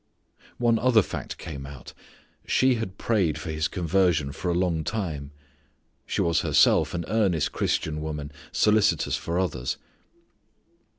[0.57, 1.93] One other fact came out.
[2.47, 5.29] She had prayed for his conversion for a long time.
[6.07, 9.77] She was herself an earnest Christian woman, solicitous for others.